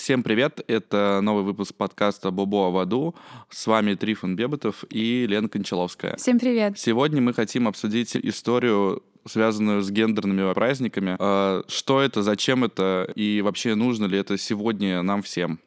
[0.00, 0.64] Всем привет!
[0.66, 3.14] Это новый выпуск подкаста «Бобо в аду».
[3.50, 6.16] С вами Трифон Бебетов и Лена Кончаловская.
[6.16, 6.78] Всем привет!
[6.78, 11.16] Сегодня мы хотим обсудить историю связанную с гендерными праздниками.
[11.18, 15.60] А, что это, зачем это и вообще нужно ли это сегодня нам всем?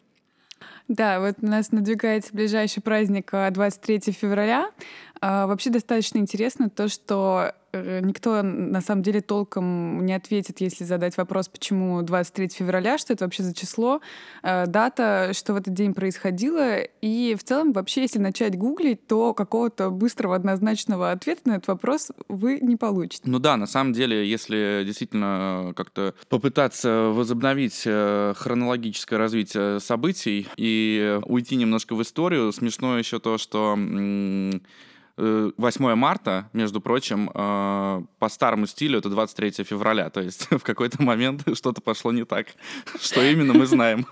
[0.87, 4.71] Да, вот у нас надвигается ближайший праздник 23 а, февраля.
[5.21, 11.17] А, вообще достаточно интересно то, что никто на самом деле толком не ответит, если задать
[11.17, 14.01] вопрос, почему 23 февраля, что это вообще за число,
[14.43, 16.79] э, дата, что в этот день происходило.
[17.01, 22.11] И в целом вообще, если начать гуглить, то какого-то быстрого однозначного ответа на этот вопрос
[22.27, 23.23] вы не получите.
[23.25, 31.19] Ну да, на самом деле, если действительно э, как-то попытаться возобновить хронологическое развитие событий и
[31.25, 33.77] уйти немножко в историю, смешно еще то, что
[35.15, 40.09] 8 марта, между прочим, э, по старому стилю это 23 февраля.
[40.09, 42.47] То есть в какой-то момент что-то пошло не так.
[42.99, 44.07] Что именно, мы знаем.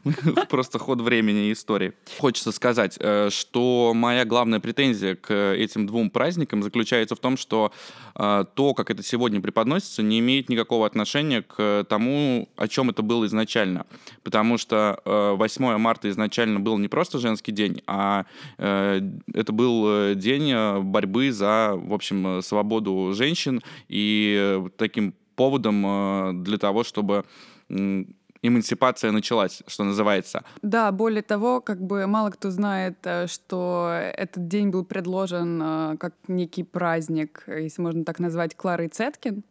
[0.50, 1.94] Просто ход времени и истории.
[2.18, 7.72] Хочется сказать, э, что моя главная претензия к этим двум праздникам заключается в том, что
[8.14, 13.02] э, то, как это сегодня преподносится, не имеет никакого отношения к тому, о чем это
[13.02, 13.86] было изначально.
[14.22, 18.26] Потому что 8 марта изначально был не просто женский день, а
[18.58, 26.58] это был день день борьбы за, в общем, свободу женщин и таким поводом э, для
[26.58, 27.24] того, чтобы
[28.42, 30.44] эмансипация началась, что называется.
[30.62, 35.96] Да, более того, как бы мало кто знает, э, что этот день был предложен э,
[35.98, 39.42] как некий праздник, если можно так назвать, Кларой Цеткин.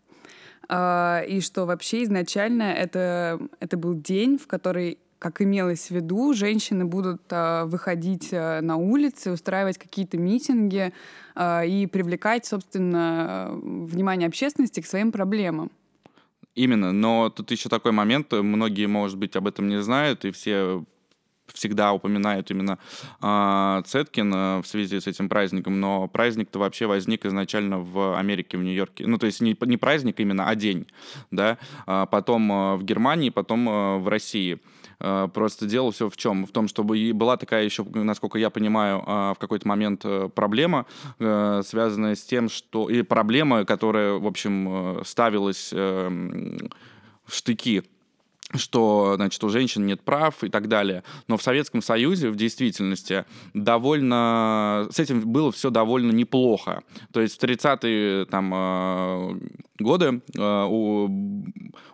[0.70, 6.84] И что вообще изначально это, это был день, в который как имелось в виду, женщины
[6.84, 10.94] будут а, выходить а, на улицы, устраивать какие-то митинги
[11.36, 15.70] а, и привлекать, собственно, внимание общественности к своим проблемам.
[16.56, 20.84] Именно, но тут еще такой момент, многие, может быть, об этом не знают, и все
[21.54, 22.80] всегда упоминают именно
[23.22, 28.64] э, Цеткин в связи с этим праздником, но праздник-то вообще возник изначально в Америке, в
[28.64, 29.06] Нью-Йорке.
[29.06, 30.88] Ну, то есть не, не праздник именно, а день,
[31.30, 34.60] да, а потом э, в Германии, потом э, в России.
[35.02, 36.46] Э, просто дело все в чем?
[36.46, 40.30] В том, чтобы и была такая еще, насколько я понимаю, э, в какой-то момент э,
[40.34, 40.86] проблема,
[41.18, 42.90] связанная с тем, что...
[42.90, 46.50] И проблема, которая, в общем, ставилась в
[47.28, 47.84] штыки
[48.56, 51.04] что, значит, у женщин нет прав и так далее.
[51.28, 54.88] Но в Советском Союзе в действительности довольно...
[54.92, 56.84] С этим было все довольно неплохо.
[57.12, 59.40] То есть в 30-е там,
[59.80, 60.22] годы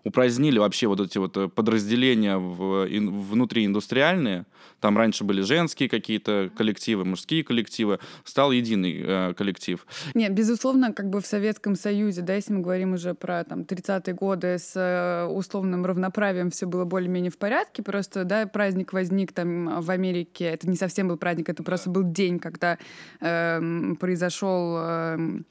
[0.03, 4.45] упразднили вообще вот эти вот подразделения внутрииндустриальные,
[4.79, 7.99] там раньше были женские какие-то коллективы, мужские коллективы.
[8.23, 9.85] Стал единый э, коллектив.
[10.13, 14.13] Нет, безусловно, как бы в Советском Союзе, да, если мы говорим уже про там 30-е
[14.13, 17.83] годы с э, условным равноправием все было более-менее в порядке.
[17.83, 20.45] Просто, да, праздник возник там в Америке.
[20.45, 22.77] Это не совсем был праздник, это просто был день, когда
[23.21, 24.77] э, произошел...
[24.77, 25.41] Э, Э,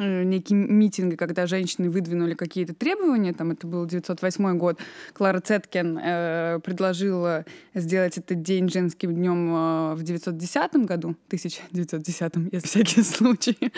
[0.00, 4.78] некие митинги, когда женщины выдвинули какие-то требования, там это был 908 год,
[5.12, 7.44] Клара Цеткин э, предложила
[7.74, 13.72] сделать этот день женским днем э, в 910 году, 1910, если всякий случай.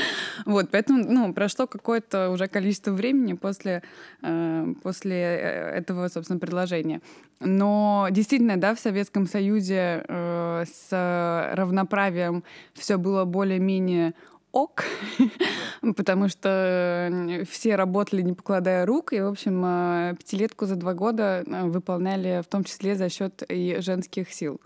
[0.46, 3.82] Вот, поэтому, ну, прошло какое-то уже количество времени после,
[4.22, 7.00] э, после э, этого, собственно, предложения.
[7.40, 12.44] Но действительно, да, в Советском Союзе э, с равноправием
[12.74, 14.14] все было более-менее
[14.52, 14.84] ок,
[15.96, 21.42] потому что все работали, не покладая рук, и, в общем, э, пятилетку за два года
[21.46, 24.60] э, выполняли в том числе за счет и женских сил.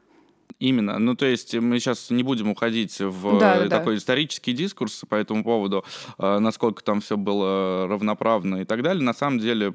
[0.58, 0.98] Именно.
[0.98, 3.98] Ну, то есть мы сейчас не будем уходить в да, такой да.
[3.98, 5.84] исторический дискурс по этому поводу,
[6.18, 9.04] э, насколько там все было равноправно и так далее.
[9.04, 9.74] На самом деле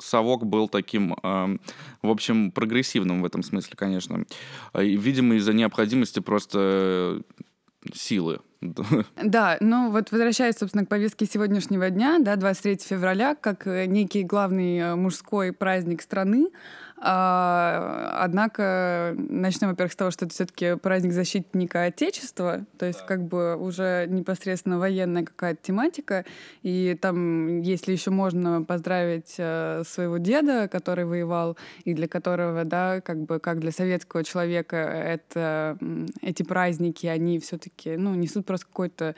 [0.00, 4.24] совок был таким, в общем, прогрессивным в этом смысле, конечно.
[4.74, 7.22] Видимо, из-за необходимости просто
[7.92, 8.40] силы.
[9.22, 14.24] Да, ну вот возвращаясь, собственно, к повестке сегодняшнего дня, да, 23 февраля, как э, некий
[14.24, 16.48] главный э, мужской праздник страны,
[17.00, 23.06] а, однако начнем, во-первых, с того, что это все-таки праздник защитника Отечества, то есть да.
[23.06, 26.24] как бы уже непосредственно военная какая-то тематика,
[26.62, 33.00] и там, если еще можно поздравить э, своего деда, который воевал, и для которого, да,
[33.00, 35.78] как бы как для советского человека это
[36.20, 39.14] эти праздники, они все-таки, ну, несут просто какой-то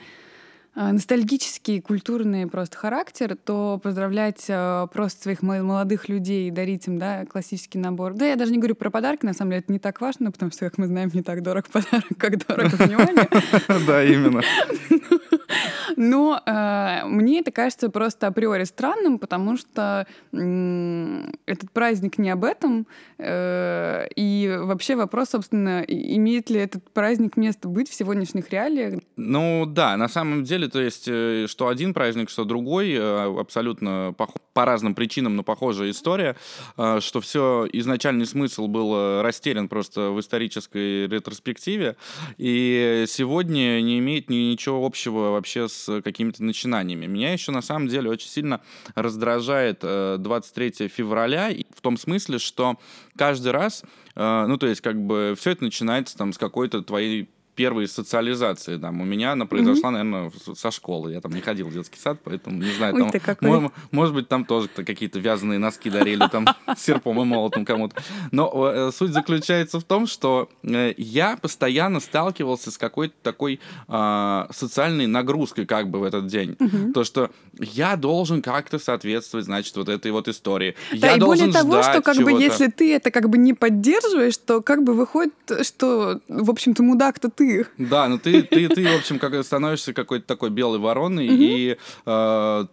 [0.75, 7.25] ностальгический, культурный просто характер, то поздравлять э, просто своих молодых людей и дарить им да,
[7.26, 8.14] классический набор.
[8.14, 10.52] Да, я даже не говорю про подарки, на самом деле это не так важно, потому
[10.52, 13.28] что, как мы знаем, не так дорог подарок, как дорого внимание.
[13.87, 14.43] Да, именно.
[15.96, 22.44] Но э, мне это кажется просто априори странным, потому что э, этот праздник не об
[22.44, 22.87] этом.
[23.19, 29.00] Э, и вообще вопрос, собственно, имеет ли этот праздник место быть в сегодняшних реалиях?
[29.16, 34.15] Ну да, на самом деле, то есть, э, что один праздник, что другой, э, абсолютно
[34.17, 36.37] по, по разным причинам, но похожая история,
[36.77, 41.97] э, что все изначальный смысл был растерян просто в исторической ретроспективе,
[42.39, 47.07] и сегодня не имеет ничего общего вообще с какими-то начинаниями.
[47.07, 48.61] Меня еще на самом деле очень сильно
[48.95, 52.79] раздражает 23 февраля в том смысле, что
[53.17, 53.83] каждый раз,
[54.15, 57.29] ну то есть как бы все это начинается там с какой-то твоей
[57.61, 58.79] первой социализации.
[58.79, 60.03] Там, у меня она произошла, mm-hmm.
[60.03, 61.12] наверное, со школы.
[61.12, 62.95] Я там не ходил в детский сад, поэтому не знаю.
[62.95, 66.47] Ой, там, может, может быть, там тоже какие-то вязаные носки дарили там
[66.79, 68.03] серпом и молотом кому-то.
[68.33, 74.47] Но э, суть заключается в том, что э, я постоянно сталкивался с какой-то такой э,
[74.51, 76.53] социальной нагрузкой как бы в этот день.
[76.53, 76.93] Mm-hmm.
[76.93, 80.77] То, что я должен как-то соответствовать, значит, вот этой вот истории.
[80.93, 84.39] Да, я и более того, что как бы если ты это как бы не поддерживаешь,
[84.39, 88.97] то как бы выходит, что, в общем-то, мудак-то ты да, ну ты, ты, ты, в
[88.97, 91.76] общем, как становишься какой-то такой белой вороной, и
[92.06, 92.64] э,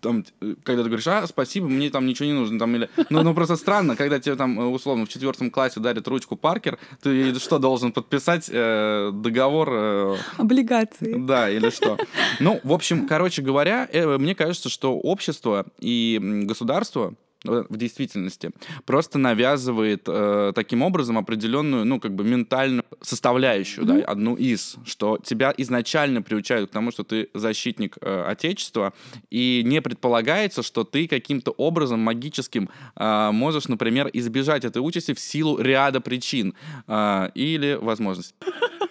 [0.00, 0.24] там,
[0.62, 3.56] когда ты говоришь, а, спасибо, мне там ничего не нужно, там, или, ну, ну, просто
[3.56, 8.48] странно, когда тебе там, условно, в четвертом классе дарят ручку Паркер, ты что, должен подписать
[8.52, 9.68] э, договор?
[9.72, 11.14] Э, Облигации.
[11.18, 11.98] Да, или что.
[12.40, 17.14] Ну, в общем, короче говоря, э, мне кажется, что общество и государство
[17.44, 18.50] в действительности,
[18.84, 24.00] просто навязывает э, таким образом определенную, ну, как бы ментальную составляющую, mm-hmm.
[24.00, 28.92] да, одну из, что тебя изначально приучают к тому, что ты защитник э, Отечества,
[29.30, 35.20] и не предполагается, что ты каким-то образом магическим э, можешь, например, избежать этой участи в
[35.20, 36.54] силу ряда причин
[36.86, 38.34] э, или возможностей.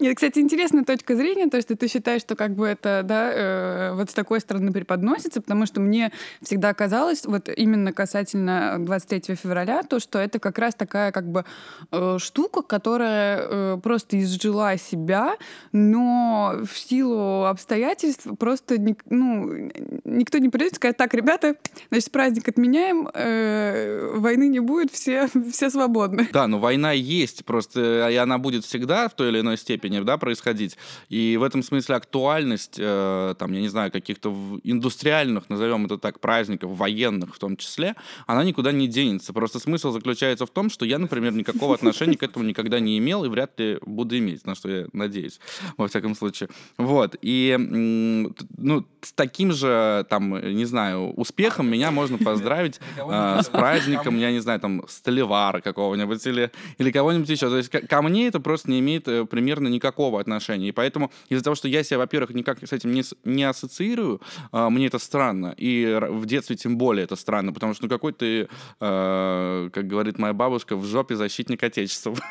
[0.00, 3.92] Нет, кстати, интересная точка зрения, то, что ты считаешь, что как бы это, да, э,
[3.94, 9.82] вот с такой стороны преподносится, потому что мне всегда казалось, вот именно касательно 23 февраля,
[9.82, 11.44] то, что это как раз такая как бы
[11.90, 15.36] э, штука, которая э, просто изжила себя,
[15.72, 19.70] но в силу обстоятельств просто, не, ну,
[20.04, 21.56] никто не придет и скажет, так, ребята,
[21.90, 26.28] значит, праздник отменяем, э, войны не будет, все, все свободны.
[26.32, 30.04] Да, но война есть, просто и она будет всегда в той или иной степени степени
[30.04, 30.76] да, происходить.
[31.08, 36.20] И в этом смысле актуальность, э, там, я не знаю, каких-то индустриальных, назовем это так,
[36.20, 37.94] праздников, военных в том числе,
[38.26, 39.32] она никуда не денется.
[39.32, 43.24] Просто смысл заключается в том, что я, например, никакого отношения к этому никогда не имел
[43.24, 45.40] и вряд ли буду иметь, на что я надеюсь,
[45.76, 46.48] во всяком случае.
[46.78, 47.16] Вот.
[47.22, 54.18] И, ну, с таким же, там, не знаю, успехом меня можно поздравить э, с праздником,
[54.18, 57.48] я не знаю, там, Столивара какого-нибудь или, или кого-нибудь еще.
[57.48, 59.77] То есть ко мне это просто не имеет э, примерно никакого
[60.20, 60.68] отношения.
[60.68, 64.20] И поэтому из-за того, что я себя, во-первых, никак с этим не, не ассоциирую,
[64.52, 65.54] э, мне это странно.
[65.56, 68.48] И в детстве тем более это странно, потому что ну какой ты,
[68.80, 72.14] э, как говорит моя бабушка, в жопе защитник Отечества.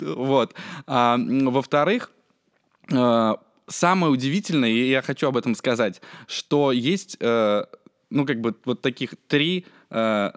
[0.00, 0.54] Вот.
[0.86, 2.12] А, во-вторых,
[3.68, 7.64] самое удивительное, и я хочу об этом сказать, что есть, э,
[8.10, 10.30] ну, как бы вот таких три э,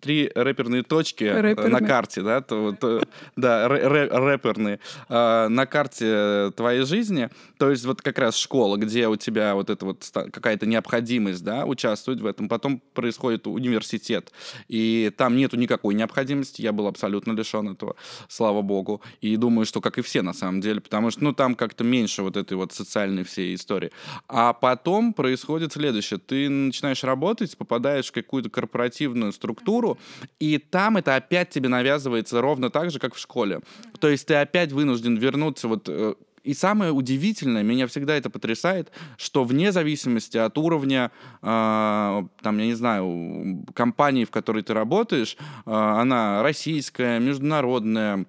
[0.00, 1.72] три рэперные точки э, рэперные.
[1.72, 3.02] на карте, да, то, то,
[3.36, 9.08] да, рэ, рэперные э, на карте твоей жизни, то есть вот как раз школа, где
[9.08, 14.32] у тебя вот эта вот какая-то необходимость, да, участвовать в этом, потом происходит университет,
[14.68, 17.96] и там нету никакой необходимости, я был абсолютно лишен этого,
[18.28, 21.54] слава богу, и думаю, что как и все на самом деле, потому что, ну, там
[21.54, 23.90] как-то меньше вот этой вот социальной всей истории,
[24.28, 29.98] а потом происходит следующее, ты начинаешь работать, попадаешь в какую-то корпоративную структуру, школу,
[30.40, 33.60] и там это опять тебе навязывается ровно так же, как в школе.
[34.00, 36.14] То есть ты опять вынужден вернуться вот э,
[36.44, 41.10] и самое удивительное, меня всегда это потрясает, что вне зависимости от уровня,
[41.42, 48.26] э, там, я не знаю, компании, в которой ты работаешь, э, она российская, международная,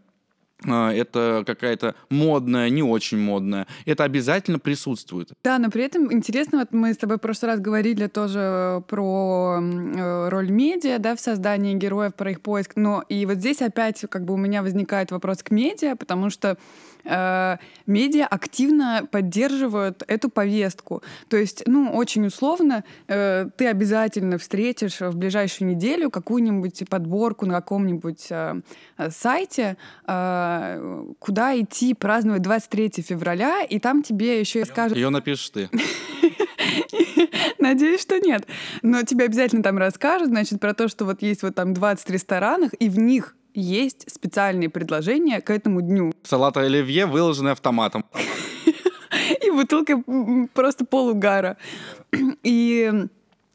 [0.66, 3.68] это какая-то модная, не очень модная.
[3.86, 5.32] Это обязательно присутствует.
[5.44, 9.60] Да, но при этом интересно, вот мы с тобой в прошлый раз говорили тоже про
[9.62, 12.74] э, роль медиа, да, в создании героев, про их поиск.
[12.75, 16.50] Но и вот здесь опять как бы у меня возникает вопрос к медиа, потому что
[16.50, 21.01] э, медиа активно поддерживают эту повестку.
[21.27, 27.56] То есть, ну, очень условно, э, ты обязательно встретишь в ближайшую неделю какую-нибудь подборку на
[27.56, 28.62] каком-нибудь э,
[29.10, 29.77] сайте,
[30.08, 34.98] э, куда идти праздновать 23 февраля, и там тебе еще и скажут...
[34.98, 35.70] Ее напишешь ты.
[37.60, 38.48] Надеюсь, что нет.
[38.82, 42.74] Но тебе обязательно там расскажут, значит, про то, что вот есть вот там 20 ресторанов,
[42.79, 46.12] и в них есть специальные предложения к этому дню.
[46.24, 48.06] Салат оливье, выложенный автоматом.
[49.46, 50.04] И бутылкой
[50.54, 51.58] просто полугара.
[52.44, 52.92] И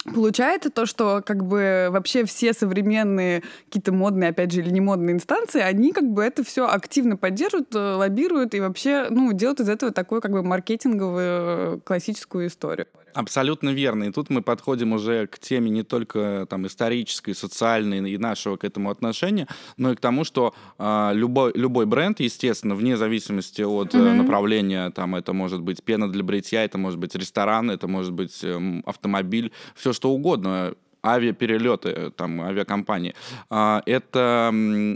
[0.05, 5.15] Получается то, что как бы вообще все современные какие-то модные, опять же, или не модные
[5.15, 9.69] инстанции, они как бы это все активно поддерживают, э, лоббируют и вообще, ну, делают из
[9.71, 12.87] этого такую как бы маркетинговую э, классическую историю.
[13.15, 14.05] Абсолютно верно.
[14.05, 18.65] И тут мы подходим уже к теме не только там, исторической, социальной и нашего к
[18.65, 23.95] этому отношения, но и к тому, что э, любой, любой бренд, естественно, вне зависимости от
[23.95, 24.15] mm-hmm.
[24.15, 28.43] направления, там это может быть пена для бритья, это может быть ресторан, это может быть
[28.43, 33.15] э, автомобиль, все что угодно авиаперелеты, э, там, авиакомпании,
[33.51, 34.51] а, это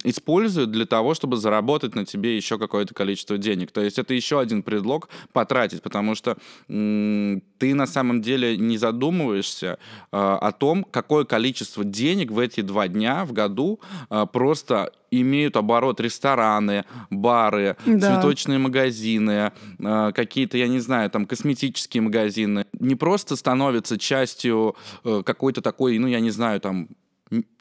[0.05, 3.71] используют для того, чтобы заработать на тебе еще какое-то количество денег.
[3.71, 6.37] То есть это еще один предлог потратить, потому что
[6.67, 9.79] ты на самом деле не задумываешься
[10.13, 15.57] а, о том, какое количество денег в эти два дня в году а, просто имеют
[15.57, 18.15] оборот рестораны, бары, да.
[18.15, 22.67] цветочные магазины, э, какие-то, я не знаю, там косметические магазины.
[22.79, 26.89] Не просто становятся частью э, какой-то такой, ну, я не знаю, там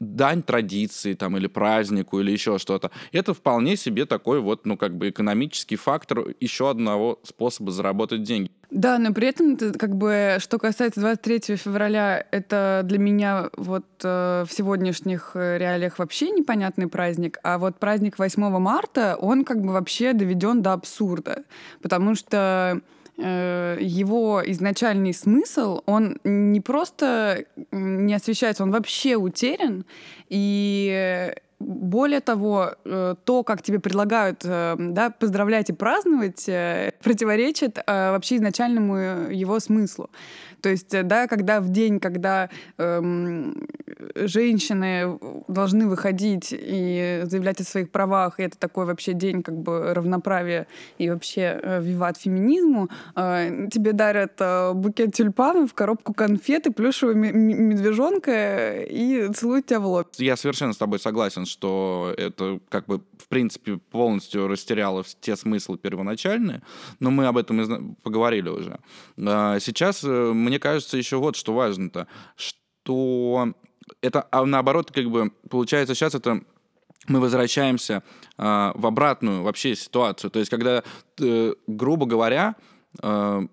[0.00, 2.90] дань традиции там или празднику или еще что-то.
[3.12, 8.50] Это вполне себе такой вот, ну, как бы экономический фактор еще одного способа заработать деньги.
[8.70, 14.44] Да, но при этом, как бы, что касается 23 февраля, это для меня вот э,
[14.46, 19.72] в сегодняшних э, реалиях вообще непонятный праздник, а вот праздник 8 марта, он как бы
[19.72, 21.44] вообще доведен до абсурда,
[21.80, 22.82] потому что
[23.18, 29.84] его изначальный смысл, он не просто не освещается, он вообще утерян,
[30.28, 37.78] и более того, э, то, как тебе предлагают э, да, поздравлять и праздновать, э, противоречит
[37.86, 38.96] вообще изначальному
[39.30, 40.10] его смыслу.
[40.60, 43.54] То есть, да, когда в день, когда эм,
[44.14, 49.94] женщины должны выходить и заявлять о своих правах, и это такой вообще день как бы
[49.94, 50.66] равноправия
[50.98, 57.14] и вообще э, виват феминизму, э, тебе дарят э, букет тюльпанов, коробку конфет и плюшевого
[57.14, 60.08] медвежонка и целуют тебя в лоб.
[60.18, 65.78] Я совершенно с тобой согласен, что это как бы в принципе полностью растеряло те смыслы
[65.78, 66.62] первоначальные,
[67.00, 68.78] но мы об этом поговорили уже.
[69.18, 70.02] А сейчас
[70.48, 73.52] мне кажется, еще вот что важно-то, что
[74.02, 76.42] это, а наоборот, как бы, получается, сейчас это
[77.06, 78.02] мы возвращаемся
[78.36, 80.30] э, в обратную вообще ситуацию.
[80.30, 80.82] То есть, когда,
[81.20, 82.56] э, грубо говоря,
[83.02, 83.46] э,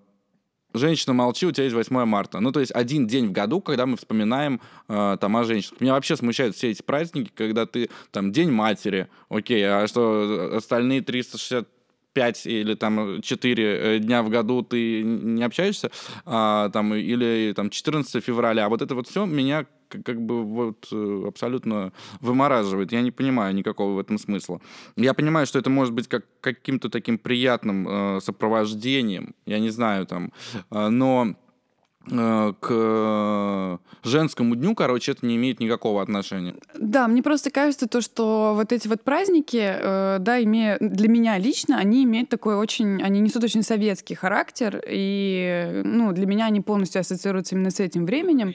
[0.74, 2.40] женщина молчи, у тебя есть 8 марта.
[2.40, 5.80] Ну, то есть один день в году, когда мы вспоминаем э, там о женщинах.
[5.80, 11.02] Меня вообще смущают все эти праздники, когда ты там День матери, окей, а что остальные
[11.02, 11.68] 360
[12.16, 15.90] 5 или там 4 э, дня в году ты не общаешься,
[16.24, 20.88] а, там, или там 14 февраля, а вот это вот все меня как бы вот
[20.92, 22.92] э, абсолютно вымораживает.
[22.92, 24.60] Я не понимаю никакого в этом смысла.
[24.96, 30.06] Я понимаю, что это может быть как каким-то таким приятным э, сопровождением, я не знаю
[30.06, 30.32] там,
[30.70, 31.45] э, но Э,
[32.08, 36.54] к женскому дню, короче, это не имеет никакого отношения.
[36.78, 41.38] Да, мне просто кажется то, что вот эти вот праздники, э, да, имея, для меня
[41.38, 46.60] лично, они имеют такой очень, они несут очень советский характер, и, ну, для меня они
[46.60, 48.54] полностью ассоциируются именно с этим временем.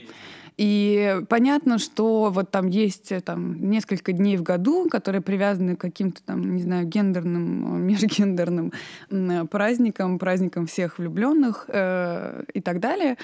[0.57, 5.81] И понятно, что вот там есть э, там несколько дней в году, которые привязаны к
[5.81, 8.71] каким-то там, не знаю, гендерным, межгендерным
[9.49, 13.17] праздникам, праздникам всех влюбленных э, и так далее.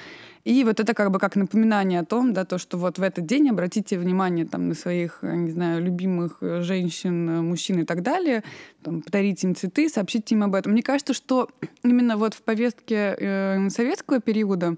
[0.47, 3.25] И вот это как бы как напоминание о том, да, то, что вот в этот
[3.25, 8.01] день обратите внимание там на своих, э, не знаю, любимых э, женщин, мужчин и так
[8.01, 8.43] далее,
[8.81, 10.71] там, подарите им цветы, сообщите им об этом.
[10.71, 11.49] Мне кажется, что
[11.83, 14.77] именно вот в повестке э, советского периода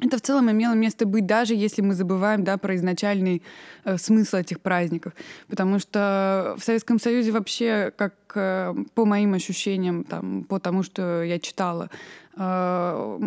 [0.00, 3.42] это в целом имело место быть, даже если мы забываем да, про изначальный
[3.84, 5.14] э, смысл этих праздников.
[5.48, 11.22] Потому что в Советском Союзе вообще, как э, по моим ощущениям, там, по тому, что
[11.22, 11.88] я читала,
[12.36, 13.20] э,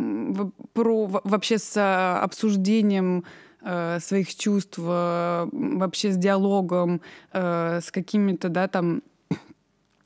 [0.73, 3.23] про, вообще с обсуждением
[3.61, 7.01] э, своих чувств, э, вообще с диалогом,
[7.33, 9.01] э, с какими-то, да, там,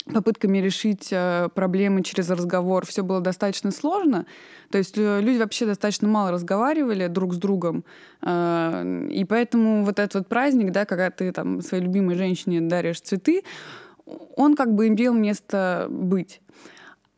[0.06, 4.26] попытками решить э, проблемы через разговор все было достаточно сложно.
[4.70, 7.86] То есть э, люди вообще достаточно мало разговаривали друг с другом.
[8.22, 13.02] Э, и поэтому вот этот вот праздник, да, когда ты там своей любимой женщине даришь
[13.02, 13.44] цветы,
[14.36, 16.42] он как бы имел место быть.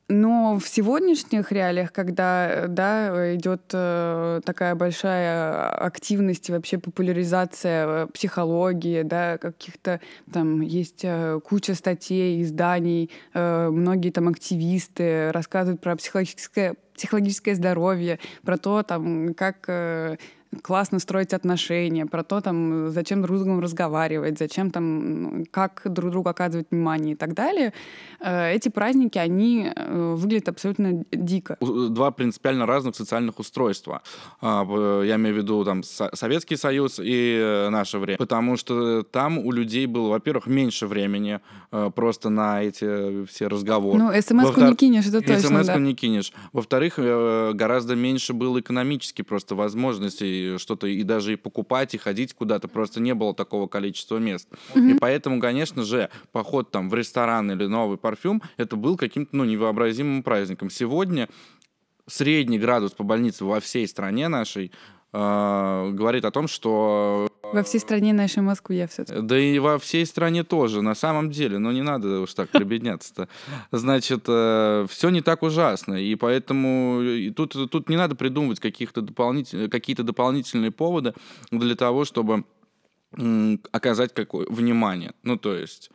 [0.08, 9.02] Но в сегодняшних реалиях, когда да, идет э, такая большая активность вообще популяризация э, психологии,
[9.02, 10.00] да, каких-то
[10.32, 18.20] там есть э, куча статей, изданий, э, многие там активисты рассказывают про психологическое, психологическое здоровье,
[18.44, 20.18] про то, там, как э,
[20.62, 26.12] классно строить отношения, про то, там, зачем друг с другом разговаривать, зачем там, как друг
[26.12, 27.74] другу оказывать внимание и так далее,
[28.20, 31.58] э, эти праздники, они э, выглядят абсолютно дико.
[31.62, 34.02] Два принципиально разных социальных устройства.
[34.42, 34.64] А,
[35.04, 38.18] я имею в виду там Советский Союз и наше время.
[38.18, 41.40] Потому что там у людей было, во-первых, меньше времени
[41.96, 43.98] просто на эти все разговоры.
[43.98, 45.78] Ну, смс-ку не кинешь, это точно, смс да.
[45.78, 46.32] не кинешь.
[46.54, 52.68] Во-вторых, гораздо меньше было экономически просто возможностей что-то и даже и покупать, и ходить куда-то.
[52.68, 54.48] Просто не было такого количества мест.
[54.74, 54.92] Mm-hmm.
[54.92, 59.46] И поэтому, конечно же, поход там в ресторан или новый парфюм, это был каким-то, ну,
[59.46, 60.70] невообразимым праздником.
[60.70, 61.30] Сегодня
[62.08, 64.72] средний градус по больнице во всей стране нашей
[65.16, 69.22] говорит о том, что во всей стране нашей Москве все-таки.
[69.22, 71.58] Да и во всей стране тоже, на самом деле.
[71.58, 73.30] Но не надо уж так прибедняться-то.
[73.72, 75.94] Значит, э, все не так ужасно.
[75.94, 81.14] И поэтому и тут, тут не надо придумывать каких-то дополнительные, какие-то дополнительные поводы
[81.52, 82.44] для того, чтобы
[83.72, 85.14] оказать какое внимание.
[85.24, 85.92] Ну, то есть,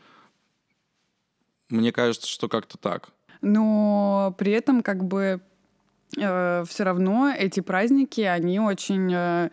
[1.68, 3.10] мне кажется, что как-то так.
[3.42, 5.42] Но при этом как бы
[6.16, 9.10] э, все равно эти праздники, они очень...
[9.12, 9.50] Э,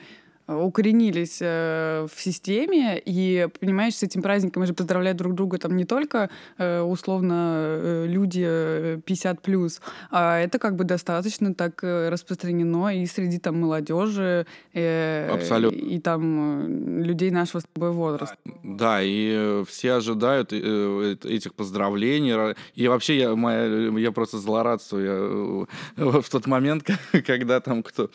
[0.48, 5.86] укоренились э, в системе, и, понимаешь, с этим праздником же поздравляют друг друга там не
[5.86, 13.06] только э, условно э, люди 50+, плюс, а это как бы достаточно так распространено и
[13.06, 15.77] среди там молодежи, Абсолютно.
[15.77, 18.38] и там людей нашего с тобой возраста.
[18.63, 22.56] Да, и все ожидают этих поздравлений.
[22.75, 26.89] И вообще я, моя, я просто злорадствую в тот момент,
[27.25, 28.10] когда там кто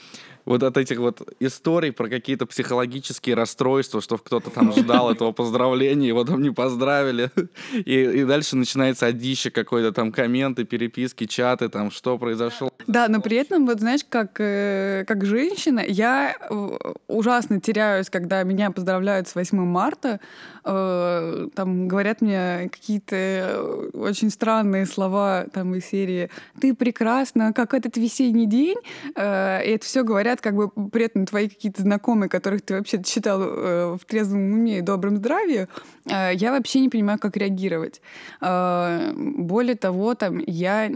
[0.45, 6.07] вот от этих вот историй про какие-то психологические расстройства, что кто-то там ждал этого поздравления,
[6.07, 7.31] его там не поздравили.
[7.73, 12.71] И, и дальше начинается одище какой-то там комменты, переписки, чаты, там, что произошло.
[12.87, 18.43] Да, но при этом, вот знаешь, как, э, как женщина, я э, ужасно теряюсь, когда
[18.43, 20.21] меня поздравляют с 8 марта,
[20.65, 27.97] э, там говорят мне какие-то очень странные слова там из серии «ты прекрасна, как этот
[27.97, 28.79] весенний день»,
[29.17, 33.43] и это все говорят, как бы при этом твои какие-то знакомые, которых ты вообще считал
[33.43, 35.69] э, в трезвом уме и добром здравии,
[36.07, 38.01] э, я вообще не понимаю, как реагировать.
[38.41, 40.89] Э, более того, там я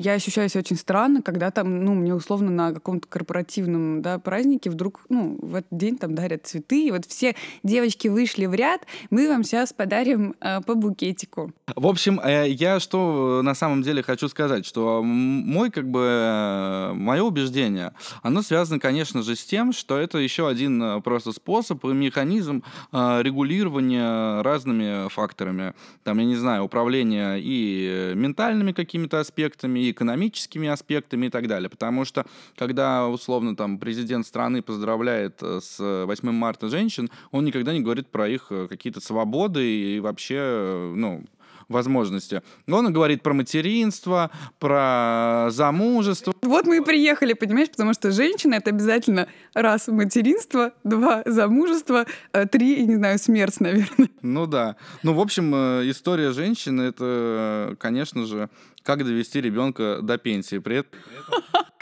[0.00, 4.70] я ощущаю себя очень странно, когда там, ну, мне условно на каком-то корпоративном, да, празднике
[4.70, 8.82] вдруг, ну, в этот день там дарят цветы, и вот все девочки вышли в ряд,
[9.10, 11.52] мы вам сейчас подарим э, по букетику.
[11.74, 16.92] В общем, э, я что на самом деле хочу сказать, что мой, как бы, э,
[16.94, 21.84] мое убеждение, оно связано, конечно же, с тем, что это еще один э, просто способ
[21.84, 29.20] и механизм э, регулирования разными факторами, там, я не знаю, управления и ментальными какими-то какими-то
[29.20, 31.68] аспектами, и экономическими аспектами и так далее.
[31.68, 32.24] Потому что,
[32.56, 38.08] когда, условно, там, президент страны поздравляет э, с 8 марта женщин, он никогда не говорит
[38.08, 41.24] про их э, какие-то свободы и вообще, э, ну,
[41.68, 42.42] возможности.
[42.68, 46.34] Он говорит про материнство, про замужество.
[46.42, 52.04] Вот мы и приехали, понимаешь, потому что женщина— это обязательно раз материнство, два замужество,
[52.52, 54.10] три, не знаю, смерть, наверное.
[54.20, 54.76] Ну да.
[55.02, 55.54] Ну, в общем,
[55.90, 58.50] история женщины— это, конечно же,
[58.84, 60.58] как довести ребенка до пенсии.
[60.58, 61.00] При этом,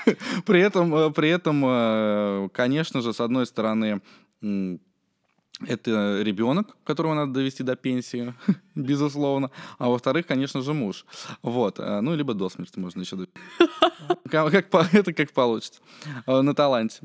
[0.47, 4.01] при этом, при этом, э, конечно же, с одной стороны,
[5.69, 8.35] это ребенок, которого надо довести до пенсии,
[8.75, 9.51] безусловно.
[9.79, 11.05] А во-вторых, конечно же, муж.
[11.43, 11.79] Вот.
[11.79, 13.35] Э, ну, либо до смерти можно еще довести.
[14.31, 14.55] Как,
[14.93, 15.81] это как получится.
[16.27, 17.01] Э, на таланте.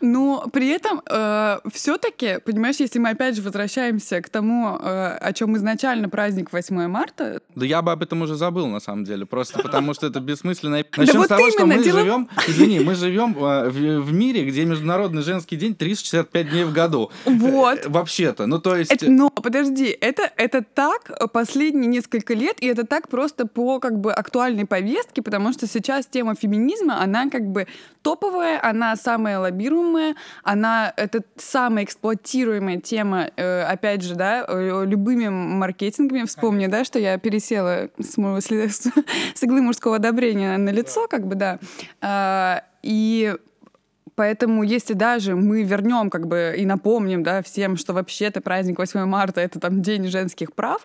[0.00, 5.32] Но при этом э, все-таки, понимаешь, если мы опять же возвращаемся к тому, э, о
[5.32, 7.40] чем изначально праздник 8 марта.
[7.54, 9.26] Да я бы об этом уже забыл, на самом деле.
[9.26, 10.82] Просто потому что это бессмысленно.
[10.96, 15.74] Начнем с того, что мы живем, извини, мы живем в мире, где Международный женский день
[15.74, 17.10] 365 дней в году.
[17.24, 17.77] Вот.
[17.86, 18.46] Вообще-то.
[18.46, 19.02] Ну, то есть...
[19.02, 24.12] Но, подожди, это, это так последние несколько лет, и это так просто по как бы
[24.12, 27.66] актуальной повестке, потому что сейчас тема феминизма, она как бы
[28.02, 35.28] топовая, она самая лоббируемая, она это самая эксплуатируемая тема, э, опять же, да, э, любыми
[35.28, 36.24] маркетингами.
[36.24, 38.92] Вспомни, да, что я пересела с, с,
[39.34, 41.58] с иглы мужского одобрения на лицо, как бы, да.
[42.00, 43.34] А, и
[44.18, 49.04] Поэтому если даже мы вернем как бы и напомним да, всем, что вообще-то праздник 8
[49.04, 50.84] марта— это там День женских прав,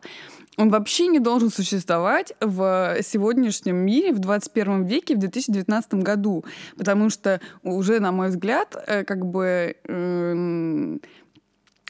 [0.55, 6.45] он вообще не должен существовать в сегодняшнем мире, в 21 веке, в 2019 году.
[6.77, 11.01] Потому что уже, на мой взгляд, э, как бы эм,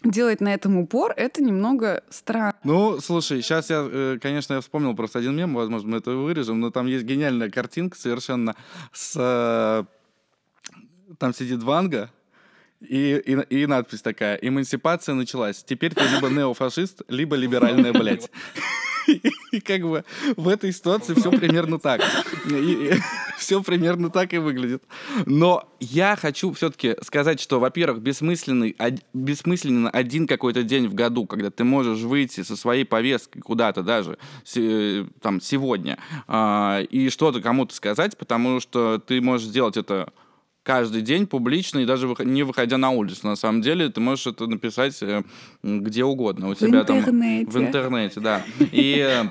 [0.06, 2.56] делать на этом упор, это немного странно.
[2.64, 6.62] Ну, слушай, сейчас я, э, конечно, я вспомнил просто один мем, возможно, мы это вырежем,
[6.62, 8.56] но там есть гениальная картинка совершенно
[8.94, 9.86] с
[11.20, 12.12] там сидит Ванга,
[12.82, 15.64] и, и, и надпись такая, эмансипация началась.
[15.64, 18.30] Теперь ты либо неофашист, либо либеральная, блядь.
[19.52, 20.04] И как бы
[20.36, 22.02] в этой ситуации все примерно так.
[23.38, 24.84] Все примерно так и выглядит.
[25.26, 28.76] Но я хочу все-таки сказать, что, во-первых, бессмысленный,
[29.14, 34.18] бессмысленно один какой-то день в году, когда ты можешь выйти со своей повесткой куда-то даже
[35.22, 35.98] там сегодня
[36.28, 40.14] а, и что-то кому-то сказать, потому что ты можешь сделать это
[40.64, 43.28] каждый день публично и даже не выходя на улицу.
[43.28, 45.24] На самом деле ты можешь это написать э,
[45.62, 46.50] где угодно.
[46.50, 47.06] У в тебя интернете.
[47.06, 48.44] там в интернете, да.
[48.72, 49.26] И э,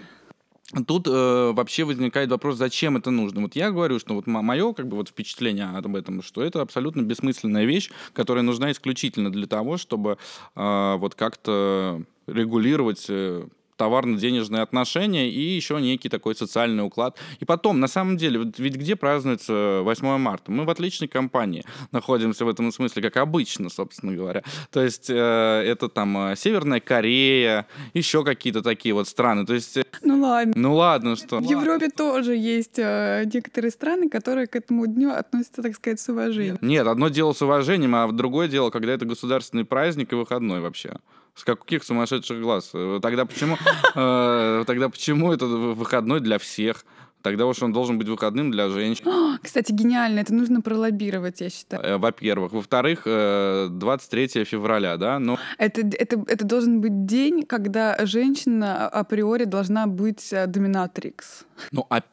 [0.86, 3.42] Тут э, вообще возникает вопрос, зачем это нужно.
[3.42, 7.02] Вот я говорю, что вот мое как бы вот впечатление об этом, что это абсолютно
[7.02, 10.16] бессмысленная вещь, которая нужна исключительно для того, чтобы
[10.56, 13.46] э, вот как-то регулировать э,
[13.82, 17.16] товарно-денежные отношения и еще некий такой социальный уклад.
[17.40, 20.52] И потом, на самом деле, ведь где празднуется 8 марта?
[20.52, 24.44] Мы в отличной компании находимся в этом смысле, как обычно, собственно говоря.
[24.70, 29.44] То есть э, это там э, Северная Корея, еще какие-то такие вот страны.
[29.46, 29.76] То есть...
[29.76, 30.52] Э, ну ладно.
[30.54, 31.40] Ну ладно, что?
[31.40, 36.08] В Европе тоже есть э, некоторые страны, которые к этому дню относятся, так сказать, с
[36.08, 36.58] уважением.
[36.60, 40.98] Нет, одно дело с уважением, а другое дело, когда это государственный праздник и выходной вообще.
[41.34, 42.70] С каких сумасшедших глаз?
[42.74, 43.56] Э, тогда почему,
[43.94, 46.84] э, тогда почему это выходной для всех?
[47.22, 49.38] Тогда уж он должен быть выходным для женщин.
[49.42, 51.82] Кстати, гениально, это нужно пролоббировать, я считаю.
[51.82, 52.52] Э, во-первых.
[52.52, 55.18] Во-вторых, 23 февраля, да?
[55.18, 55.38] Но...
[55.56, 61.44] Это, это, это должен быть день, когда женщина априори должна быть доминатрикс.
[61.70, 62.10] Ну, опять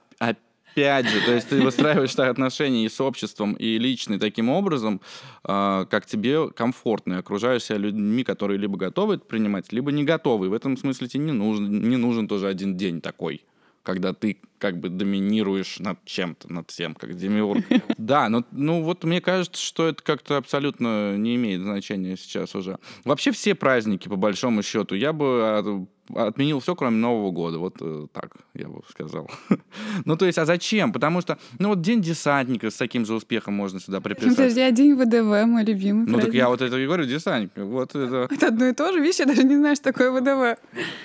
[0.71, 5.01] опять же, то есть ты выстраиваешь отношения и с обществом, и личный таким образом,
[5.43, 10.49] э, как тебе комфортно, окружаешь себя людьми, которые либо готовы это принимать, либо не готовы.
[10.49, 13.41] В этом смысле тебе не нужен, не нужен тоже один день такой
[13.89, 17.65] когда ты как бы доминируешь над чем-то, над всем, как демиург.
[17.97, 22.77] Да, но ну вот мне кажется, что это как-то абсолютно не имеет значения сейчас уже.
[23.03, 27.57] Вообще все праздники, по большому счету, я бы отменил все, кроме Нового года.
[27.59, 29.29] Вот э, так, я бы сказал.
[30.05, 30.91] ну, то есть, а зачем?
[30.91, 34.35] Потому что, ну, вот День десантника с таким же успехом можно сюда приписать.
[34.35, 37.51] Подожди, а День ВДВ, мой любимый Ну, так я вот это и говорю, десантник.
[37.55, 38.27] Вот это...
[38.29, 40.59] Это одно и то же, видишь, я даже не знаю, что такое ВДВ.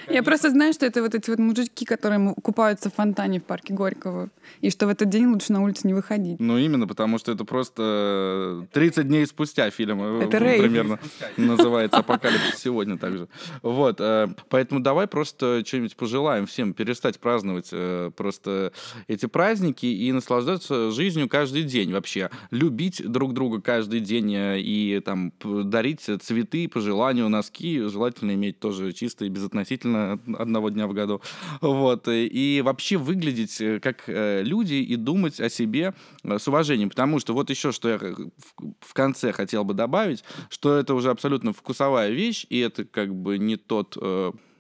[0.09, 3.75] Я просто знаю, что это вот эти вот мужички, которые купаются в фонтане в парке
[3.75, 4.31] Горького,
[4.63, 6.41] и что в этот день лучше на улицу не выходить.
[6.41, 10.03] Ну, именно, потому что это просто 30 дней спустя фильм.
[10.03, 10.63] Э, это рейв.
[10.63, 10.99] Примерно
[11.37, 13.29] называется «Апокалипсис сегодня» также.
[13.63, 18.73] Вот, э, поэтому да, давай просто что-нибудь пожелаем всем перестать праздновать э, просто
[19.09, 22.31] эти праздники и наслаждаться жизнью каждый день вообще.
[22.53, 27.81] Любить друг друга каждый день э, и там дарить цветы по желанию, носки.
[27.81, 31.21] Желательно иметь тоже чистые, безотносительно одного дня в году.
[31.61, 32.07] Вот.
[32.07, 35.95] И вообще выглядеть э, как люди и думать о себе
[36.25, 36.91] с уважением.
[36.91, 41.53] Потому что вот еще, что я в конце хотел бы добавить, что это уже абсолютно
[41.53, 43.97] вкусовая вещь, и это как бы не тот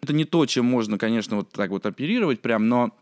[0.05, 2.95] это не то, чем можно, конечно, вот так вот оперировать прям, но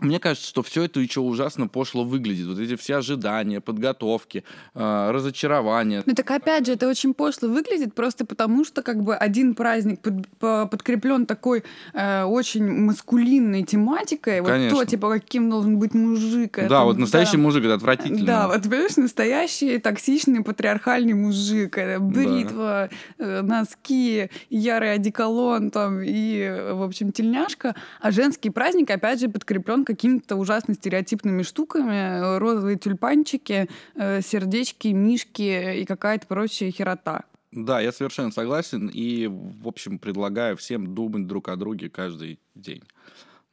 [0.00, 2.46] мне кажется, что все это еще ужасно пошло выглядит.
[2.46, 6.02] Вот эти все ожидания, подготовки, э, разочарования.
[6.06, 10.00] Ну так опять же, это очень пошло выглядит просто потому, что как бы один праздник
[10.00, 14.42] под, по, подкреплен такой э, очень маскулинной тематикой.
[14.42, 14.76] Конечно.
[14.76, 16.56] Вот то, типа, каким должен быть мужик.
[16.56, 17.42] Да, это, вот настоящий да.
[17.42, 18.26] мужик, это отвратительно.
[18.26, 21.76] Да, вот, понимаешь, настоящий токсичный патриархальный мужик.
[21.76, 23.24] Это бритва, да.
[23.24, 27.74] э, носки, ярый одеколон там и, в общем, тельняшка.
[28.00, 35.80] А женский праздник, опять же, подкреплен какими-то ужасно стереотипными штуками, розовые тюльпанчики, э, сердечки, мишки
[35.80, 37.24] и какая-то прочая херота.
[37.50, 42.82] Да, я совершенно согласен и, в общем, предлагаю всем думать друг о друге каждый день.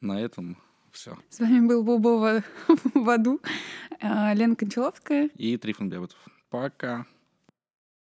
[0.02, 0.58] На этом
[0.92, 1.16] все.
[1.30, 2.44] С вами был Бобова
[2.94, 3.40] в аду,
[4.02, 6.18] э, Лена Кончаловская и Трифон Бябутов.
[6.50, 7.06] Пока.